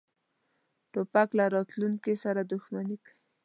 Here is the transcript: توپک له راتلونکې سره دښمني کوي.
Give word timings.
توپک 0.91 1.29
له 1.37 1.45
راتلونکې 1.55 2.13
سره 2.23 2.41
دښمني 2.51 2.97
کوي. 3.05 3.15